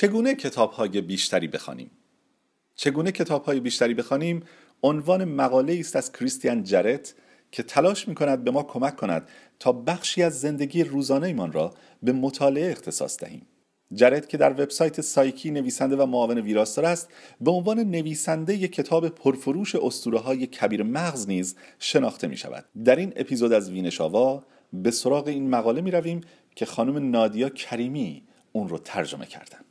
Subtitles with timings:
[0.00, 1.90] چگونه کتاب های بیشتری بخوانیم؟
[2.74, 4.42] چگونه کتاب های بیشتری بخوانیم؟
[4.82, 7.14] عنوان مقاله است از کریستیان جرت
[7.52, 9.28] که تلاش می کند به ما کمک کند
[9.58, 13.46] تا بخشی از زندگی روزانه ایمان را به مطالعه اختصاص دهیم.
[13.94, 17.08] جرد که در وبسایت سایکی نویسنده و معاون ویراستار است
[17.40, 22.96] به عنوان نویسنده یک کتاب پرفروش اسطوره های کبیر مغز نیز شناخته می شود در
[22.96, 26.20] این اپیزود از وینشاوا به سراغ این مقاله می رویم
[26.56, 28.22] که خانم نادیا کریمی
[28.52, 29.69] اون رو ترجمه کردن.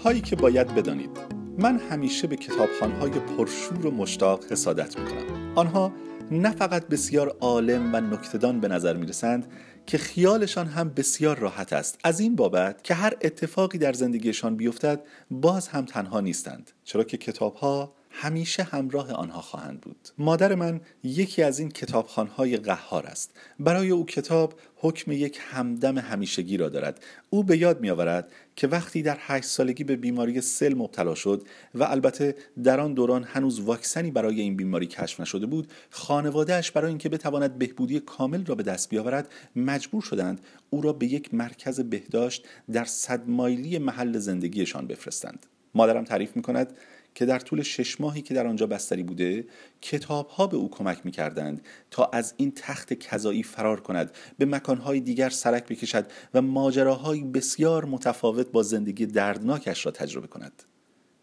[0.00, 1.10] چیزهایی که باید بدانید.
[1.58, 5.52] من همیشه به کتابخانهای پرشور و مشتاق حسادت می‌کنم.
[5.54, 5.92] آنها
[6.30, 9.46] نه فقط بسیار عالم و نکتدان به نظر می‌رسند
[9.86, 11.98] که خیالشان هم بسیار راحت است.
[12.04, 16.70] از این بابت که هر اتفاقی در زندگیشان بیفتد باز هم تنها نیستند.
[16.84, 20.08] چرا که کتابها همیشه همراه آنها خواهند بود.
[20.18, 23.30] مادر من یکی از این کتابخانهای قهار است.
[23.58, 27.04] برای او کتاب حکم یک همدم همیشگی را دارد.
[27.30, 31.84] او به یاد میآورد که وقتی در هشت سالگی به بیماری سل مبتلا شد و
[31.84, 37.08] البته در آن دوران هنوز واکسنی برای این بیماری کشف نشده بود خانوادهش برای اینکه
[37.08, 42.46] بتواند بهبودی کامل را به دست بیاورد مجبور شدند او را به یک مرکز بهداشت
[42.72, 45.46] در صد مایلی محل زندگیشان بفرستند.
[45.74, 46.72] مادرم تعریف می کند
[47.14, 49.44] که در طول شش ماهی که در آنجا بستری بوده
[49.80, 54.44] کتاب ها به او کمک می کردند تا از این تخت کذایی فرار کند به
[54.44, 60.62] مکانهای دیگر سرک بکشد و ماجراهایی بسیار متفاوت با زندگی دردناکش را تجربه کند.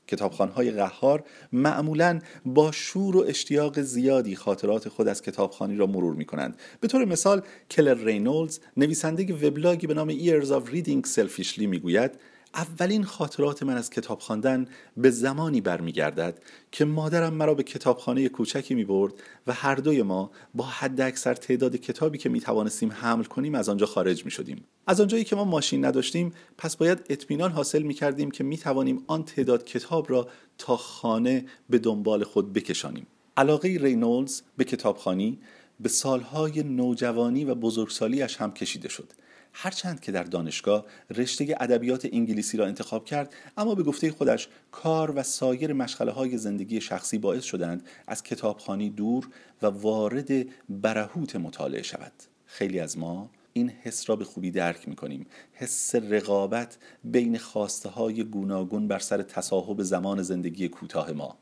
[0.08, 6.26] کتابخانهای قهار معمولا با شور و اشتیاق زیادی خاطرات خود از کتابخانی را مرور می
[6.26, 12.12] کنند به طور مثال کلر رینولدز نویسنده وبلاگی به نام Years of Reading Selfishly می‌گوید
[12.58, 16.40] اولین خاطرات من از کتاب خواندن به زمانی برمیگردد
[16.72, 19.14] که مادرم مرا به کتابخانه کوچکی می برد
[19.48, 23.70] و هر دوی ما با حد اکثر تعداد کتابی که می توانستیم حمل کنیم از
[23.70, 24.64] آنجا خارج می شدیم.
[24.88, 29.04] از آنجایی که ما ماشین نداشتیم پس باید اطمینان حاصل می کردیم که می توانیم
[29.08, 33.08] آن تعداد کتاب را تا خانه به دنبال خود بکشانیم.
[33.38, 35.40] علاقه رینولدز به کتابخانی
[35.80, 39.14] به سالهای نوجوانی و بزرگسالیش هم کشیده شد
[39.60, 45.12] هرچند که در دانشگاه رشته ادبیات انگلیسی را انتخاب کرد اما به گفته خودش کار
[45.16, 49.30] و سایر مشغله های زندگی شخصی باعث شدند از کتابخانی دور
[49.62, 50.30] و وارد
[50.70, 52.12] برهوت مطالعه شود.
[52.46, 57.90] خیلی از ما این حس را به خوبی درک می کنیم حس رقابت بین خواسته
[57.90, 61.38] های گوناگون بر سر تصاحب زمان زندگی کوتاه ما.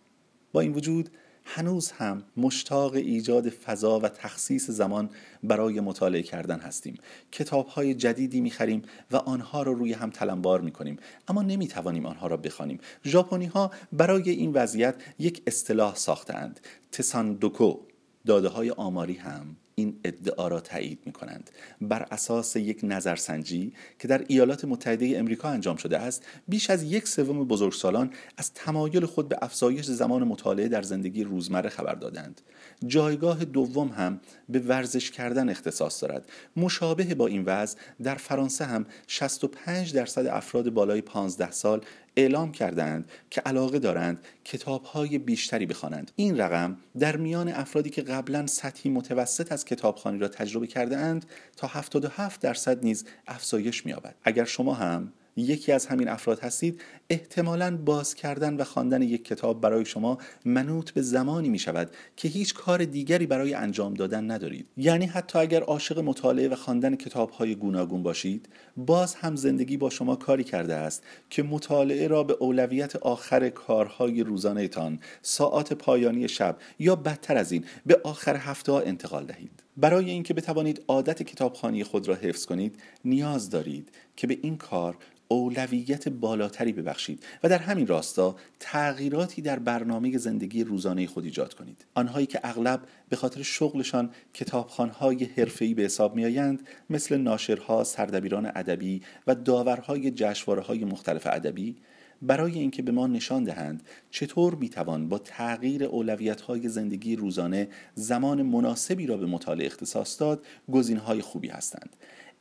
[0.52, 1.10] با این وجود
[1.46, 5.10] هنوز هم مشتاق ایجاد فضا و تخصیص زمان
[5.44, 6.98] برای مطالعه کردن هستیم.
[7.32, 10.98] کتاب های جدیدی می‌خریم و آنها را روی هم تلمبار می‌کنیم.
[11.28, 12.80] اما نمی‌توانیم آنها را بخوانیم.
[13.06, 16.60] ژاپنی ها برای این وضعیت یک اصطلاح ساختند
[16.92, 17.80] تساندوکو
[18.26, 19.56] داده های آماری هم.
[19.78, 21.50] این ادعا را تایید می کنند
[21.82, 27.08] بر اساس یک نظرسنجی که در ایالات متحده امریکا انجام شده است بیش از یک
[27.08, 32.42] سوم بزرگسالان از تمایل خود به افزایش زمان مطالعه در زندگی روزمره خبر دادند.
[32.88, 34.20] جایگاه دوم هم
[34.50, 36.30] به ورزش کردن اختصاص دارد.
[36.58, 41.82] مشابه با این وضع در فرانسه هم 65 درصد افراد بالای 15 سال
[42.18, 46.12] اعلام کردند که علاقه دارند کتابهای بیشتری بخوانند.
[46.16, 51.26] این رقم در میان افرادی که قبلا سطحی متوسط از کتابخوانی را تجربه کرده اند
[51.58, 54.16] تا 77 درصد نیز افزایش می‌یابد.
[54.24, 59.62] اگر شما هم یکی از همین افراد هستید احتمالا باز کردن و خواندن یک کتاب
[59.62, 64.68] برای شما منوط به زمانی می شود که هیچ کار دیگری برای انجام دادن ندارید.
[64.78, 69.90] یعنی حتی اگر عاشق مطالعه و خواندن کتاب های گوناگون باشید باز هم زندگی با
[69.90, 76.58] شما کاری کرده است که مطالعه را به اولویت آخر کارهای روزانهتان ساعات پایانی شب
[76.80, 79.64] یا بدتر از این به آخر هفته ها انتقال دهید.
[79.78, 84.98] برای اینکه بتوانید عادت کتابخانی خود را حفظ کنید نیاز دارید که به این کار
[85.28, 91.86] اولویت بالاتری ببخشید و در همین راستا تغییراتی در برنامه زندگی روزانه خود ایجاد کنید.
[91.94, 99.02] آنهایی که اغلب به خاطر شغلشان کتابخانهای حرفه‌ای به حساب میآیند مثل ناشرها سردبیران ادبی
[99.28, 101.76] و داورهای جشنواره‌های مختلف ادبی
[102.22, 109.08] برای اینکه به ما نشان دهند چطور می‌توان با تغییر اولویت‌های زندگی روزانه زمان مناسبی
[109.08, 111.96] را به مطالعه اختصاص داد گزینه‌های خوبی هستند.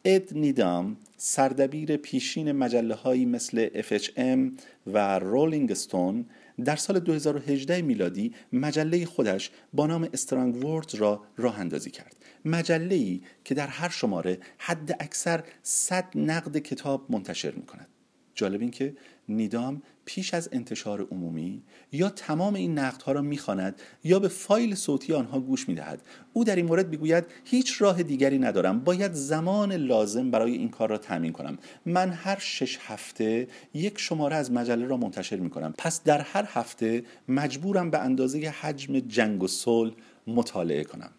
[0.07, 6.27] اد نیدام سردبیر پیشین مجله هایی مثل FHM و رولینگ ستون
[6.65, 12.17] در سال 2018 میلادی مجله خودش با نام استرانگ ورد را راه اندازی کرد.
[12.45, 17.89] مجله ای که در هر شماره حد اکثر 100 نقد کتاب منتشر می کند
[18.35, 18.97] جالب این که
[19.29, 25.13] نیدام پیش از انتشار عمومی یا تمام این نقدها را می‌خواند یا به فایل صوتی
[25.13, 26.03] آنها گوش می‌دهد.
[26.33, 28.81] او در این مورد می‌گوید هیچ راه دیگری ندارم.
[28.81, 31.59] باید زمان لازم برای این کار را تامین کنم.
[31.87, 35.75] من هر شش هفته یک شماره از مجله را منتشر می‌کنم.
[35.79, 39.95] پس در هر هفته مجبورم به اندازه حجم جنگ و صلح
[40.27, 41.11] مطالعه کنم.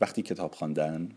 [0.00, 1.08] وقتی کتاب خواندن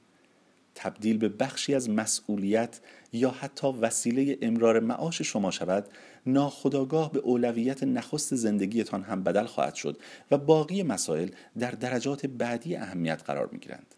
[0.81, 2.79] تبدیل به بخشی از مسئولیت
[3.13, 5.87] یا حتی وسیله امرار معاش شما شود
[6.25, 9.99] ناخداگاه به اولویت نخست زندگیتان هم بدل خواهد شد
[10.31, 11.29] و باقی مسائل
[11.59, 13.95] در درجات بعدی اهمیت قرار می گیرند.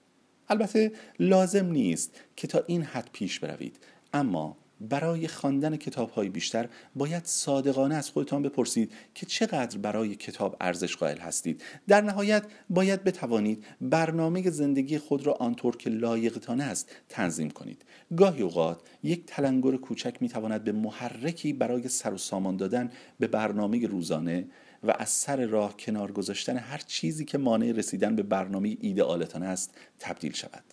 [0.49, 3.79] البته لازم نیست که تا این حد پیش بروید
[4.13, 4.57] اما
[4.89, 10.95] برای خواندن کتاب های بیشتر باید صادقانه از خودتان بپرسید که چقدر برای کتاب ارزش
[10.95, 11.63] قائل هستید.
[11.87, 17.85] در نهایت باید بتوانید برنامه زندگی خود را آنطور که لایقتان است تنظیم کنید.
[18.17, 23.27] گاهی اوقات یک تلنگر کوچک می تواند به محرکی برای سر و سامان دادن به
[23.27, 24.47] برنامه روزانه
[24.83, 29.77] و از سر راه کنار گذاشتن هر چیزی که مانع رسیدن به برنامه ایدئالتان است
[29.99, 30.63] تبدیل شود.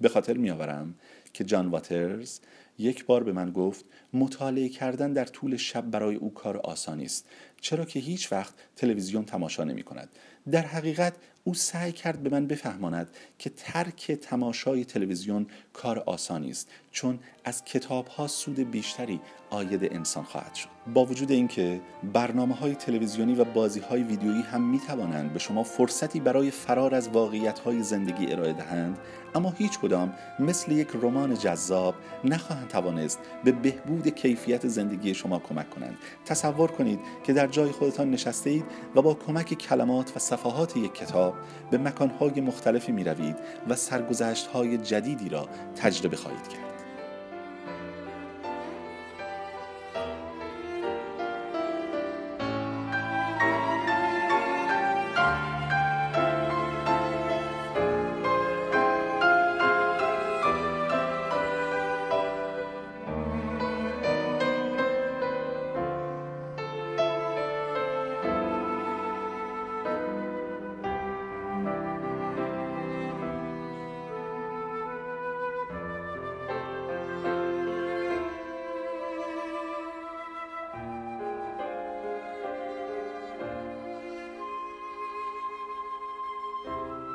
[0.00, 0.94] به خاطر میآورم
[1.32, 2.40] که جان واترز
[2.78, 7.28] یک بار به من گفت مطالعه کردن در طول شب برای او کار آسانی است.
[7.62, 10.08] چرا که هیچ وقت تلویزیون تماشا نمی کند.
[10.50, 11.14] در حقیقت
[11.44, 17.64] او سعی کرد به من بفهماند که ترک تماشای تلویزیون کار آسانی است چون از
[17.64, 19.20] کتاب ها سود بیشتری
[19.50, 20.68] آید انسان خواهد شد.
[20.94, 21.80] با وجود اینکه
[22.12, 26.94] برنامه های تلویزیونی و بازی های ویدیویی هم می توانند به شما فرصتی برای فرار
[26.94, 28.98] از واقعیت های زندگی ارائه دهند
[29.34, 31.94] اما هیچ کدام مثل یک رمان جذاب
[32.24, 35.96] نخواهند توانست به بهبود کیفیت زندگی شما کمک کنند.
[36.24, 38.64] تصور کنید که در جای خودتان نشسته اید
[38.94, 41.34] و با کمک کلمات و صفحات یک کتاب
[41.70, 43.36] به مکانهای مختلفی می روید
[43.68, 46.71] و سرگذشت جدیدی را تجربه خواهید کرد.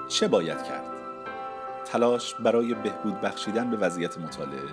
[0.07, 0.83] چه باید کرد؟
[1.85, 4.69] تلاش برای بهبود بخشیدن به وضعیت مطالعه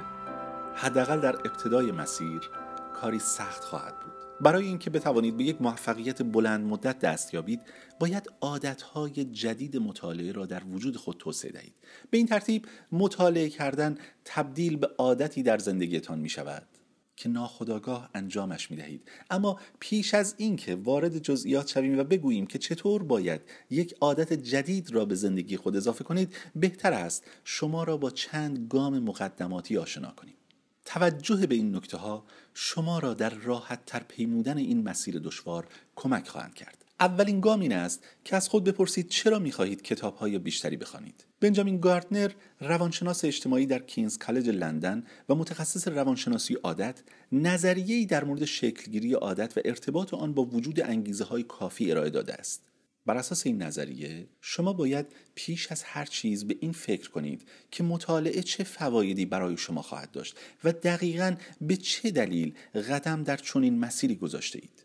[0.75, 2.51] حداقل در ابتدای مسیر
[2.95, 4.13] کاری سخت خواهد بود.
[4.41, 7.61] برای اینکه بتوانید به یک موفقیت بلند مدت دست یابید
[8.01, 11.75] باید عادتهای جدید مطالعه را در وجود خود توسعه دهید.
[12.11, 16.67] به این ترتیب مطالعه کردن تبدیل به عادتی در زندگیتان می شود
[17.17, 22.59] که ناخداگاه انجامش می دهید اما پیش از اینکه وارد جزئیات شویم و بگوییم که
[22.59, 23.41] چطور باید
[23.71, 28.69] یک عادت جدید را به زندگی خود اضافه کنید بهتر است شما را با چند
[28.69, 30.35] گام مقدماتی آشنا کنیم.
[30.85, 32.25] توجه به این نکته ها
[32.55, 36.84] شما را در راحت تر پیمودن این مسیر دشوار کمک خواهند کرد.
[37.01, 41.25] اولین گام این است که از خود بپرسید چرا می‌خواهید کتاب های بیشتری بخوانید.
[41.41, 42.31] بنجامین گاردنر
[42.61, 47.03] روانشناس اجتماعی در کینز کالج لندن و متخصص روانشناسی عادت
[47.33, 52.35] نظریه‌ای در مورد شکلگیری عادت و ارتباط آن با وجود انگیزه های کافی ارائه داده
[52.35, 52.63] است.
[53.07, 57.83] بر اساس این نظریه شما باید پیش از هر چیز به این فکر کنید که
[57.83, 63.79] مطالعه چه فوایدی برای شما خواهد داشت و دقیقا به چه دلیل قدم در چنین
[63.79, 64.84] مسیری گذاشته اید.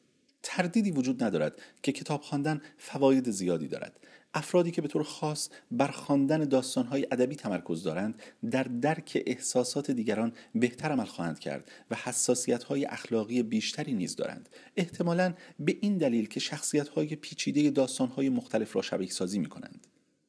[0.59, 3.99] تردیدی وجود ندارد که کتاب خواندن فواید زیادی دارد.
[4.33, 10.33] افرادی که به طور خاص بر خواندن داستانهای ادبی تمرکز دارند در درک احساسات دیگران
[10.55, 14.49] بهتر عمل خواهند کرد و حساسیتهای اخلاقی بیشتری نیز دارند.
[14.77, 19.87] احتمالا به این دلیل که شخصیتهای پیچیده داستانهای مختلف را شبیه سازی می کنند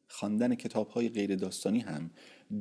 [0.08, 2.10] خواندن کتابهای غیر داستانی هم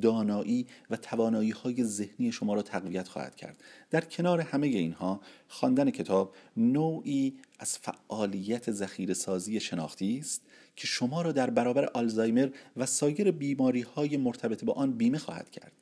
[0.02, 3.62] دانایی و توانایی های ذهنی شما را تقویت خواهد کرد.
[3.90, 10.42] در کنار همه اینها خواندن کتاب نوعی از فعالیت ذخیره سازی شناختی است
[10.76, 15.50] که شما را در برابر آلزایمر و سایر بیماری های مرتبط با آن بیمه خواهد
[15.50, 15.72] کرد.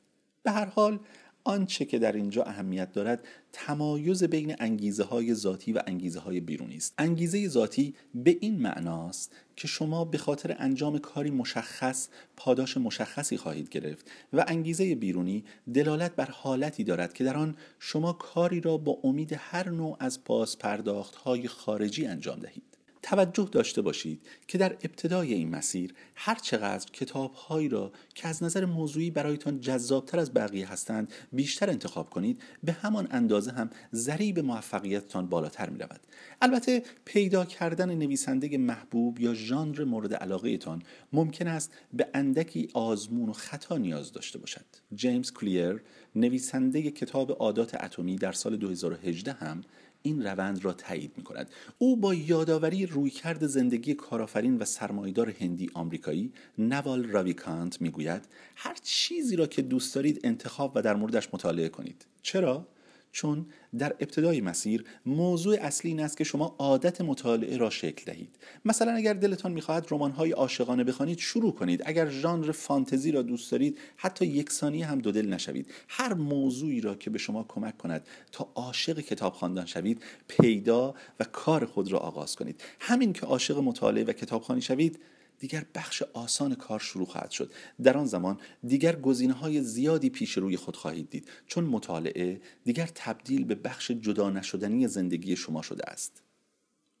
[0.43, 0.99] به هر حال
[1.43, 6.75] آنچه که در اینجا اهمیت دارد تمایز بین انگیزه های ذاتی و انگیزه های بیرونی
[6.75, 6.93] است.
[6.97, 13.69] انگیزه ذاتی به این معناست که شما به خاطر انجام کاری مشخص پاداش مشخصی خواهید
[13.69, 15.43] گرفت و انگیزه بیرونی
[15.73, 20.23] دلالت بر حالتی دارد که در آن شما کاری را با امید هر نوع از
[20.23, 22.78] پاسپرداخت های خارجی انجام دهید.
[23.01, 28.43] توجه داشته باشید که در ابتدای این مسیر هر چقدر کتاب هایی را که از
[28.43, 34.39] نظر موضوعی برایتان جذابتر از بقیه هستند بیشتر انتخاب کنید به همان اندازه هم ضریب
[34.39, 35.99] موفقیتتان بالاتر می رود.
[36.41, 43.29] البته پیدا کردن نویسنده محبوب یا ژانر مورد علاقه تان ممکن است به اندکی آزمون
[43.29, 44.65] و خطا نیاز داشته باشد.
[44.95, 45.81] جیمز کلیر
[46.15, 49.61] نویسنده کتاب عادات اتمی در سال 2018 هم
[50.01, 55.69] این روند را تایید می کند او با یادآوری رویکرد زندگی کارآفرین و سرمایدار هندی
[55.73, 61.69] آمریکایی نوال راویکانت می‌گوید هر چیزی را که دوست دارید انتخاب و در موردش مطالعه
[61.69, 62.05] کنید.
[62.21, 62.67] چرا؟
[63.11, 63.45] چون
[63.77, 68.35] در ابتدای مسیر موضوع اصلی این است که شما عادت مطالعه را شکل دهید.
[68.65, 71.81] مثلا اگر دلتان می‌خواهد رمان‌های عاشقانه بخوانید شروع کنید.
[71.85, 75.71] اگر ژانر فانتزی را دوست دارید حتی یک ثانیه هم دو دل نشوید.
[75.87, 81.23] هر موضوعی را که به شما کمک کند تا عاشق کتاب خواندن شوید پیدا و
[81.23, 82.63] کار خود را آغاز کنید.
[82.79, 84.99] همین که عاشق مطالعه و کتابخوانی شوید
[85.39, 87.51] دیگر بخش آسان کار شروع خواهد شد.
[87.83, 91.27] در آن زمان دیگر گزینه های زیادی پیش روی خود خواهید دید.
[91.47, 96.21] چون مطالعه دیگر تبدیل به بخش جدا نشدنی زندگی شما شده است.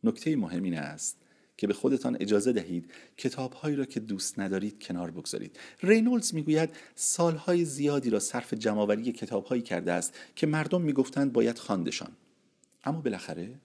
[0.03, 1.17] نکته مهم این است
[1.57, 5.59] که به خودتان اجازه دهید کتابهایی را که دوست ندارید کنار بگذارید.
[5.83, 12.11] رینولدز می‌گوید سالهای زیادی را صرف جمعآوری کتابهایی کرده است که مردم می‌گفتند باید خواندشان.
[12.83, 13.59] اما بالاخره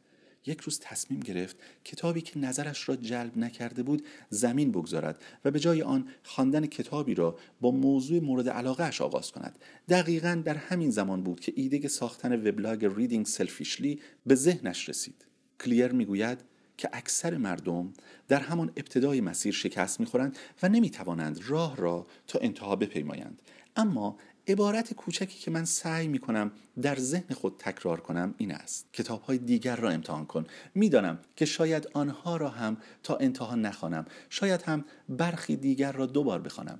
[0.46, 5.60] یک روز تصمیم گرفت کتابی که نظرش را جلب نکرده بود زمین بگذارد و به
[5.60, 9.58] جای آن خواندن کتابی را با موضوع مورد علاقه اش آغاز کند.
[9.88, 15.26] دقیقا در همین زمان بود که ایده ساختن وبلاگ ریدینگ سلفیشلی به ذهنش رسید.
[15.60, 16.38] کلیر می‌گوید
[16.76, 17.92] که اکثر مردم
[18.28, 23.42] در همان ابتدای مسیر شکست می‌خورند و نمی‌توانند راه را تا انتها بپیمایند.
[23.76, 24.16] اما
[24.48, 26.50] عبارت کوچکی که من سعی می کنم
[26.82, 28.86] در ذهن خود تکرار کنم این است.
[28.92, 30.46] کتاب های دیگر را امتحان کن.
[30.74, 34.06] می‌دانم که شاید آنها را هم تا انتها نخوانم.
[34.30, 36.78] شاید هم برخی دیگر را دوبار بخوانم.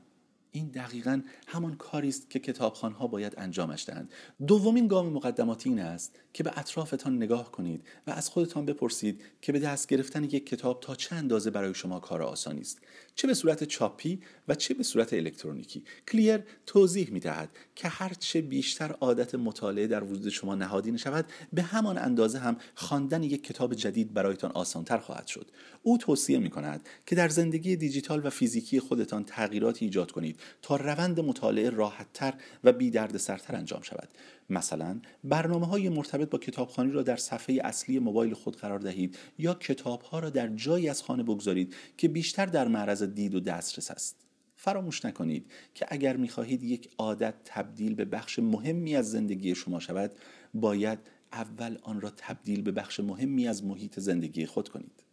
[0.57, 4.13] این دقیقا همان کاری است که کتابخانها باید انجامش دهند.
[4.47, 9.53] دومین گام مقدماتی این است که به اطرافتان نگاه کنید و از خودتان بپرسید که
[9.53, 12.79] به دست گرفتن یک کتاب تا چه اندازه برای شما کار آسانی است.
[13.15, 15.85] چه به صورت چاپی و چه به صورت الکترونیکی.
[16.09, 21.63] کلیر توضیح می دهد که هرچه بیشتر عادت مطالعه در وجود شما نهادینه شود به
[21.63, 25.51] همان اندازه هم خواندن یک کتاب جدید برایتان آسانتر خواهد شد.
[25.83, 30.77] او توصیه می کند که در زندگی دیجیتال و فیزیکی خودتان تغییراتی ایجاد کنید تا
[30.77, 32.35] روند مطالعه راحتتر
[32.65, 34.09] و بی سرتر انجام شود.
[34.51, 39.55] مثلا برنامه های مرتبط با کتابخانی را در صفحه اصلی موبایل خود قرار دهید یا
[39.55, 43.91] کتاب ها را در جایی از خانه بگذارید که بیشتر در معرض دید و دسترس
[43.91, 44.17] است.
[44.57, 50.13] فراموش نکنید که اگر می‌خواهید یک عادت تبدیل به بخش مهمی از زندگی شما شود
[50.55, 50.99] باید
[51.33, 55.04] اول آن را تبدیل به بخش مهمی از محیط زندگی خود کنید.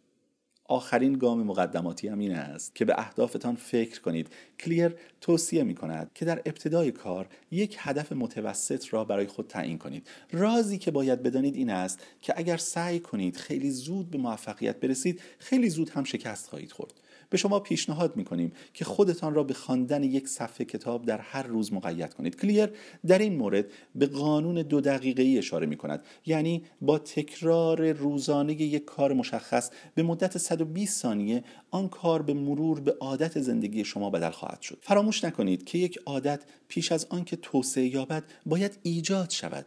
[0.64, 4.28] آخرین گام مقدماتی هم این است که به اهدافتان فکر کنید.
[4.60, 9.78] کلیر توصیه می کند که در ابتدای کار یک هدف متوسط را برای خود تعیین
[9.78, 10.06] کنید.
[10.32, 15.20] رازی که باید بدانید این است که اگر سعی کنید خیلی زود به موفقیت برسید
[15.38, 17.01] خیلی زود هم شکست خواهید خورد.
[17.32, 21.72] به شما پیشنهاد می‌کنیم که خودتان را به خواندن یک صفحه کتاب در هر روز
[21.72, 22.40] مقید کنید.
[22.40, 22.70] کلیر
[23.06, 28.52] در این مورد به قانون دو دقیقه ای اشاره می کند یعنی با تکرار روزانه
[28.52, 34.10] یک کار مشخص به مدت 120 ثانیه آن کار به مرور به عادت زندگی شما
[34.10, 34.78] بدل خواهد شد.
[34.80, 39.66] فراموش نکنید که یک عادت پیش از آنکه توسعه یابد باید ایجاد شود.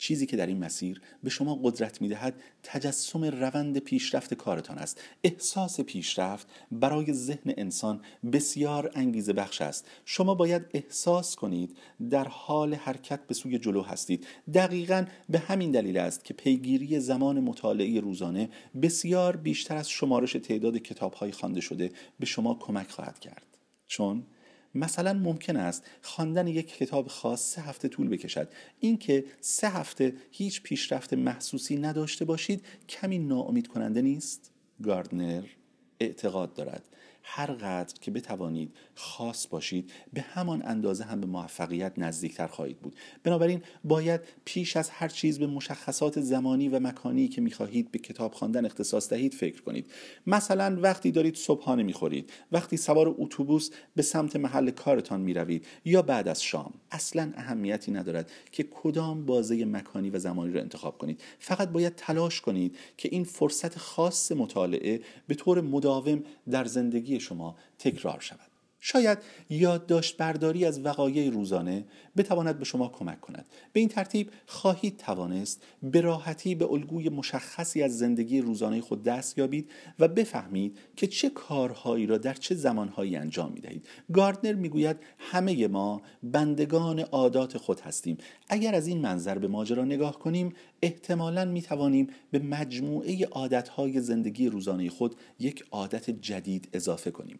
[0.00, 5.00] چیزی که در این مسیر به شما قدرت می‌دهد تجسم روند پیشرفت کارتان است.
[5.24, 8.00] احساس پیشرفت برای ذهن انسان
[8.32, 9.86] بسیار انگیزه بخش است.
[10.04, 11.76] شما باید احساس کنید
[12.10, 14.26] در حال حرکت به سوی جلو هستید.
[14.54, 18.48] دقیقا به همین دلیل است که پیگیری زمان مطالعه روزانه
[18.82, 21.90] بسیار بیشتر از شمارش تعداد کتابهای خوانده شده
[22.20, 23.46] به شما کمک خواهد کرد.
[23.86, 24.26] چون
[24.74, 28.48] مثلا ممکن است خواندن یک کتاب خاص سه هفته طول بکشد.
[28.80, 35.44] اینکه سه هفته هیچ پیشرفت محسوسی نداشته باشید کمی ناامید کننده نیست؟ گاردنر
[36.00, 36.84] اعتقاد دارد.
[37.22, 42.96] هر قدر که بتوانید خاص باشید به همان اندازه هم به موفقیت نزدیکتر خواهید بود.
[43.22, 48.32] بنابراین باید پیش از هر چیز به مشخصات زمانی و مکانی که می‌خواهید به کتاب
[48.32, 49.90] خواندن اختصاص دهید فکر کنید.
[50.26, 56.28] مثلا وقتی دارید صبحانه می‌خورید وقتی سوار اتوبوس به سمت محل کارتان می‌روید یا بعد
[56.28, 61.22] از شام اصلا اهمیتی ندارد که کدام بازه مکانی و زمانی را انتخاب کنید.
[61.38, 67.56] فقط باید تلاش کنید که این فرصت خاص مطالعه به طور مداوم در زندگی شما
[67.78, 68.49] تکرار شود.
[68.80, 69.18] شاید
[69.50, 71.84] یادداشت برداری از وقایع روزانه
[72.16, 73.46] بتواند به شما کمک کند.
[73.72, 79.38] به این ترتیب خواهید توانست به راحتی به الگوی مشخصی از زندگی روزانه خود دست
[79.38, 84.96] یابید و بفهمید که چه کارهایی را در چه زمانهایی انجام می دهید گاردنر می‌گوید
[85.18, 88.18] همه ما بندگان عادات خود هستیم.
[88.48, 94.48] اگر از این منظر به ماجرا نگاه کنیم احتمالا می توانیم به مجموعه عادتهای زندگی
[94.48, 97.38] روزانه خود یک عادت جدید اضافه کنیم.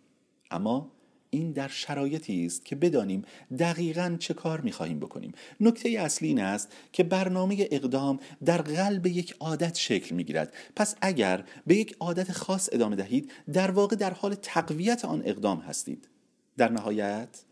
[0.51, 1.00] اما
[1.31, 3.23] این در شرایطی است که بدانیم
[3.59, 5.33] دقیقا چه کار می خواهیم بکنیم.
[5.61, 10.95] نکته اصلی این است که برنامه اقدام در قلب یک عادت شکل می گیرد پس
[11.01, 16.09] اگر به یک عادت خاص ادامه دهید در واقع در حال تقویت آن اقدام هستید.
[16.57, 17.45] در نهایت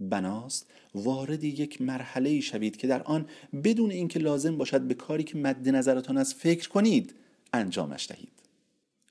[0.00, 3.26] بناست وارد یک مرحله شوید که در آن
[3.64, 7.14] بدون اینکه لازم باشد به کاری که مد نظرتان است فکر کنید
[7.52, 8.43] انجامش دهید.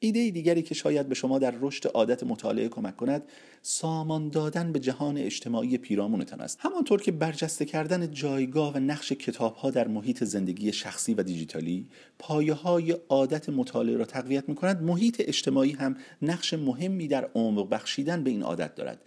[0.03, 3.24] ایده دیگری که شاید به شما در رشد عادت مطالعه کمک کند
[3.62, 6.57] سامان دادن به جهان اجتماعی پیرامونتان است.
[6.62, 11.88] همانطور که برجسته کردن جایگاه و نقش کتاب ها در محیط زندگی شخصی و دیجیتالی
[12.19, 17.69] پایه های عادت مطالعه را تقویت می کند محیط اجتماعی هم نقش مهمی در عمق
[17.69, 19.01] بخشیدن به این عادت دارد.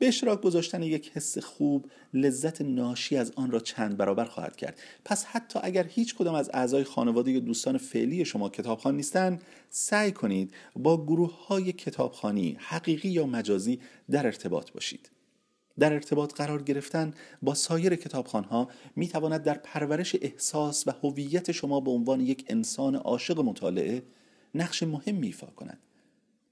[0.00, 4.80] به اشتراک گذاشتن یک حس خوب لذت ناشی از آن را چند برابر خواهد کرد.
[5.04, 10.12] پس حتی اگر هیچ کدام از اعضای خانواده یا دوستان فعلی شما کتابخوان نیستند سعی
[10.12, 13.80] کنید با گروه های کتابخانی حقیقی یا مجازی
[14.10, 15.10] در ارتباط باشید.
[15.78, 21.80] در ارتباط قرار گرفتن با سایر کتابخانها می تواند در پرورش احساس و هویت شما
[21.80, 24.02] به عنوان یک انسان عاشق مطالعه
[24.54, 25.78] نقش مهمی ایفا کند.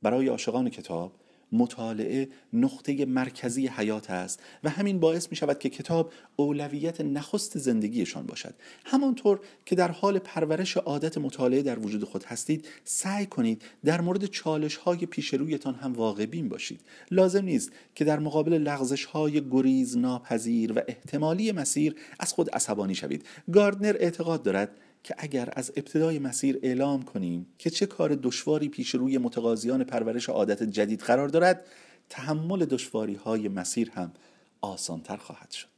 [0.02, 1.12] برای عاشقان کتاب
[1.52, 8.26] مطالعه نقطه مرکزی حیات است و همین باعث می شود که کتاب اولویت نخست زندگیشان
[8.26, 8.54] باشد.
[8.84, 14.24] همانطور که در حال پرورش عادت مطالعه در وجود خود هستید سعی کنید در مورد
[14.24, 16.80] چالش های پیش رویتان هم واقع بین باشید.
[17.10, 22.94] لازم نیست که در مقابل لغزش های گریز ناپذیر و احتمالی مسیر از خود عصبانی
[22.94, 23.24] شوید.
[23.52, 24.70] گاردنر اعتقاد دارد
[25.02, 30.28] که اگر از ابتدای مسیر اعلام کنیم که چه کار دشواری پیش روی متقاضیان پرورش
[30.28, 31.66] عادت جدید قرار دارد
[32.08, 34.12] تحمل دشواری های مسیر هم
[34.60, 35.68] آسانتر خواهد شد.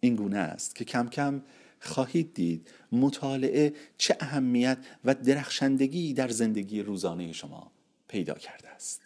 [0.00, 1.42] این گونه است که کم کم
[1.80, 7.72] خواهید دید مطالعه چه اهمیت و درخشندگی در زندگی روزانه شما
[8.08, 9.00] پیدا کرده است.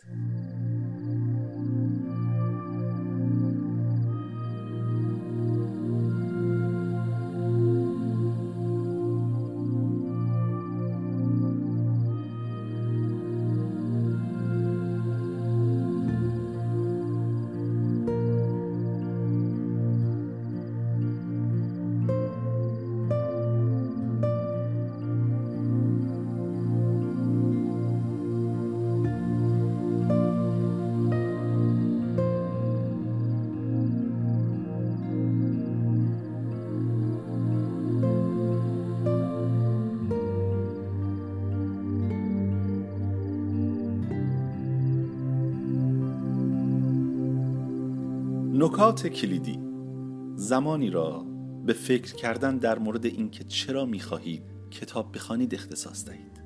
[48.72, 49.58] نکات کلیدی.
[50.36, 51.26] زمانی را
[51.66, 56.42] به فکر کردن در مورد اینکه چرا می‌خواهید کتاب بخوانید اختصاص دهید.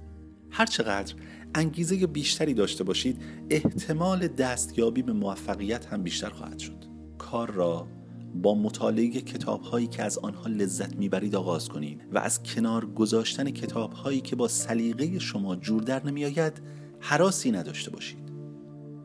[0.51, 1.15] هرچقدر
[1.55, 6.85] انگیزه بیشتری داشته باشید احتمال دستیابی به موفقیت هم بیشتر خواهد شد.
[7.19, 7.87] کار را
[8.35, 13.51] با مطالعه کتاب هایی که از آنها لذت می‌برید آغاز کنید و از کنار گذاشتن
[13.51, 16.63] کتاب هایی که با سلیقه شما جور در نمیآید
[17.01, 18.26] حراسی نداشته باشید.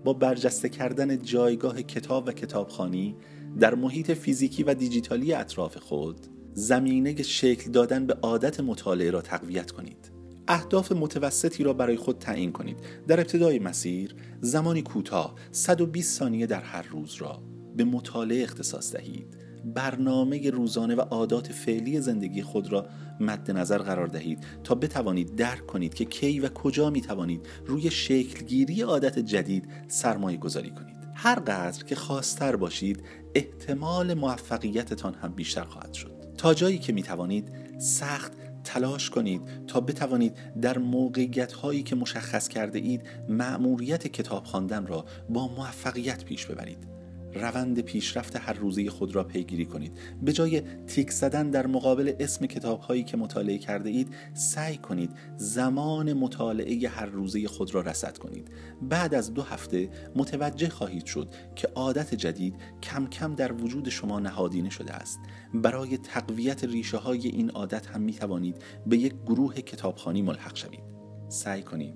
[0.04, 3.16] با برجسته کردن جایگاه کتاب و کتابخانی
[3.60, 9.72] در محیط فیزیکی و دیجیتالی اطراف خود زمینه شکل دادن به عادت مطالعه را تقویت
[9.72, 10.12] کنید.
[10.48, 12.78] اهداف متوسطی را برای خود تعیین کنید.
[13.08, 17.42] در ابتدای مسیر زمانی کوتاه 120 ثانیه در هر روز را
[17.76, 19.40] به مطالعه اختصاص دهید.
[19.65, 22.86] برنامه روزانه و عادات فعلی زندگی خود را
[23.19, 27.91] مد نظر قرار دهید تا بتوانید درک کنید که کی و کجا می توانید روی
[27.91, 30.95] شکلگیری عادت جدید سرمایه گذاری کنید.
[31.15, 33.04] هر قدر که خواستر باشید
[33.36, 36.21] احتمال موفقیتتان هم بیشتر خواهد شد.
[36.38, 38.32] تا جایی که می توانید سخت
[38.63, 45.06] تلاش کنید تا بتوانید در موقعیت هایی که مشخص کرده اید مأموریت کتاب خواندن را
[45.30, 46.90] با موفقیت پیش ببرید.
[47.34, 49.98] روند پیشرفت هر روزه خود را پیگیری کنید.
[50.22, 55.12] به جای تیک زدن در مقابل اسم کتاب هایی که مطالعه کرده اید سعی کنید
[55.38, 58.52] زمان مطالعه هر روزه خود را رسد کنید.
[58.82, 64.20] بعد از دو هفته متوجه خواهید شد که عادت جدید کم کم در وجود شما
[64.20, 65.20] نهادینه شده است.
[65.54, 70.84] برای تقویت ریشه های این عادت هم می توانید به یک گروه کتابخانی ملحق شوید.
[71.30, 71.96] سعی کنید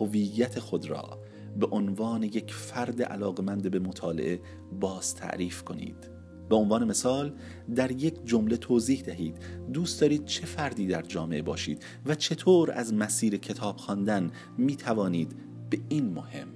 [0.00, 1.21] هویت خود را
[1.60, 4.40] به عنوان یک فرد علاقمند به مطالعه
[4.80, 6.10] باز تعریف کنید.
[6.48, 7.32] به عنوان مثال
[7.74, 9.36] در یک جمله توضیح دهید
[9.72, 15.36] دوست دارید چه فردی در جامعه باشید و چطور از مسیر کتاب خواندن می توانید
[15.70, 16.48] به این مهم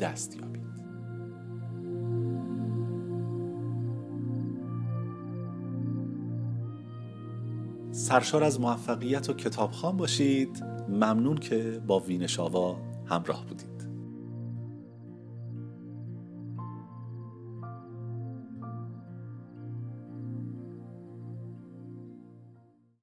[0.00, 0.66] دست یابید.
[7.90, 10.64] سرشار از موفقیت و کتابخوان باشید.
[10.88, 13.75] ممنون که با وینشاوا همراه بودید.